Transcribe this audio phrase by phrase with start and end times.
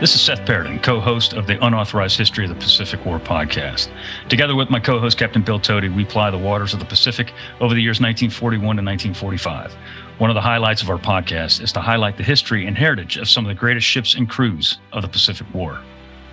[0.00, 3.90] This is Seth Paradis, co host of the Unauthorized History of the Pacific War podcast.
[4.30, 7.34] Together with my co host, Captain Bill Toti, we ply the waters of the Pacific
[7.60, 9.74] over the years 1941 to 1945.
[10.16, 13.28] One of the highlights of our podcast is to highlight the history and heritage of
[13.28, 15.78] some of the greatest ships and crews of the Pacific War.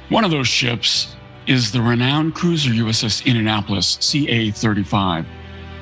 [0.08, 5.26] One of those ships is the renowned cruiser USS Indianapolis CA 35.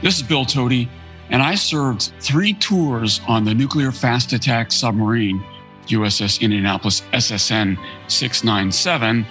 [0.01, 0.89] This is Bill Toti,
[1.29, 5.45] and I served three tours on the nuclear fast attack submarine
[5.87, 9.25] USS Indianapolis SSN 697,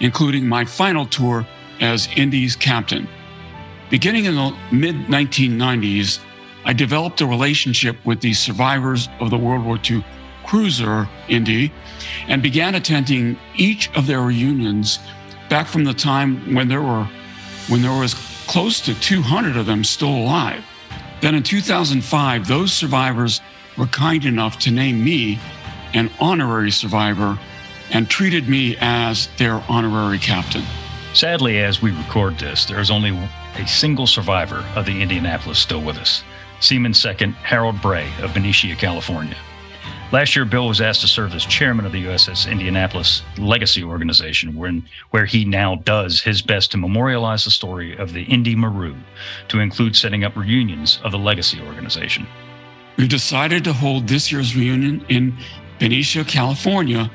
[0.00, 1.46] including my final tour
[1.80, 3.08] as Indy's captain.
[3.90, 6.20] Beginning in the mid 1990s,
[6.64, 10.04] I developed a relationship with the survivors of the World War II
[10.44, 11.72] cruiser Indy
[12.28, 14.98] and began attending each of their reunions
[15.48, 17.08] back from the time when there were
[17.68, 18.14] when there was
[18.46, 20.64] close to 200 of them still alive.
[21.20, 23.40] Then in 2005, those survivors
[23.76, 25.38] were kind enough to name me
[25.94, 27.38] an honorary survivor
[27.90, 30.64] and treated me as their honorary captain.
[31.12, 33.10] Sadly, as we record this, there is only
[33.56, 36.22] a single survivor of the Indianapolis still with us
[36.60, 39.36] Seaman Second Harold Bray of Benicia, California.
[40.12, 44.56] Last year, Bill was asked to serve as chairman of the USS Indianapolis Legacy Organization,
[44.56, 48.96] when, where he now does his best to memorialize the story of the Indy Maru
[49.48, 52.26] to include setting up reunions of the Legacy Organization.
[52.96, 55.36] We've decided to hold this year's reunion in
[55.80, 57.10] Benicia, California,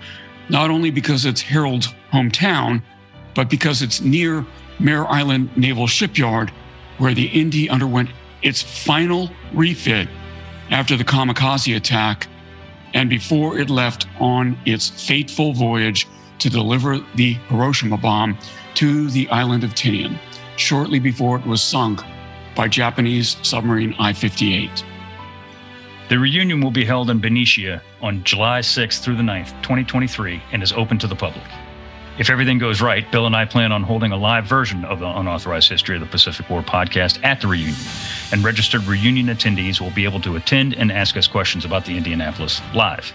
[0.49, 2.81] not only because it's Harold's hometown,
[3.33, 4.45] but because it's near
[4.79, 6.51] Mare Island Naval Shipyard,
[6.97, 8.09] where the Indy underwent
[8.41, 10.09] its final refit
[10.71, 12.27] after the kamikaze attack
[12.93, 16.07] and before it left on its fateful voyage
[16.39, 18.37] to deliver the Hiroshima bomb
[18.75, 20.17] to the island of Tinian,
[20.57, 22.01] shortly before it was sunk
[22.55, 24.83] by Japanese submarine I 58.
[26.07, 30.61] The reunion will be held in Benicia on July 6th through the 9th, 2023, and
[30.61, 31.43] is open to the public.
[32.19, 35.07] If everything goes right, Bill and I plan on holding a live version of the
[35.07, 37.75] Unauthorized History of the Pacific War podcast at the reunion,
[38.31, 41.97] and registered reunion attendees will be able to attend and ask us questions about the
[41.97, 43.11] Indianapolis live.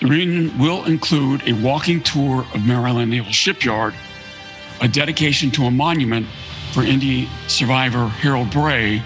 [0.00, 3.94] The reunion will include a walking tour of Mare Island Naval Shipyard,
[4.82, 6.26] a dedication to a monument
[6.74, 9.02] for Indy survivor Harold Bray,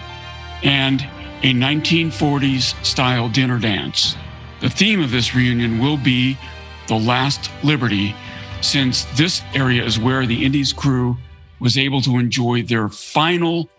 [0.65, 1.09] and
[1.43, 4.15] a 1940s style dinner dance.
[4.61, 6.37] The theme of this reunion will be
[6.87, 8.15] The Last Liberty,
[8.61, 11.17] since this area is where the Indy's crew
[11.59, 13.71] was able to enjoy their final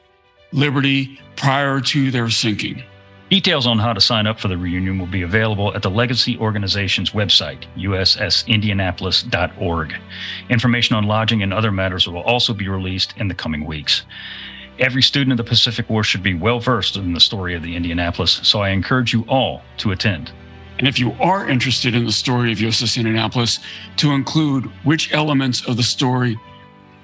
[0.51, 2.81] liberty prior to their sinking.
[3.29, 6.37] Details on how to sign up for the reunion will be available at the Legacy
[6.37, 9.93] Organization's website, ussindianapolis.org.
[10.49, 14.03] Information on lodging and other matters will also be released in the coming weeks.
[14.81, 17.75] Every student of the Pacific War should be well versed in the story of the
[17.75, 20.31] Indianapolis, so I encourage you all to attend.
[20.79, 23.59] And if you are interested in the story of USS Indianapolis,
[23.97, 26.35] to include which elements of the story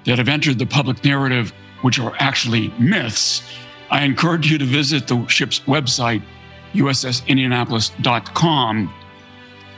[0.06, 1.52] that have entered the public narrative,
[1.82, 3.44] which are actually myths,
[3.92, 6.24] I encourage you to visit the ship's website,
[6.74, 8.94] ussindianapolis.com,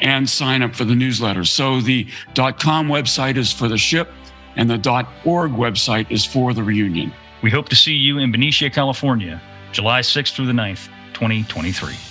[0.01, 1.45] and sign up for the newsletter.
[1.45, 4.11] So the .com website is for the ship,
[4.57, 7.13] and the .org website is for the reunion.
[7.43, 9.41] We hope to see you in Benicia, California,
[9.73, 12.10] July 6th through the 9th, 2023.